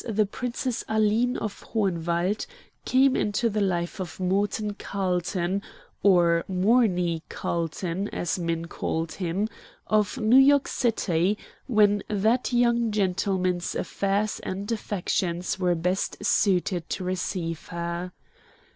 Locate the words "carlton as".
7.29-8.39